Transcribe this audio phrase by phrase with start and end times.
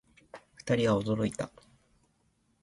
[0.55, 1.51] 二人は驚いた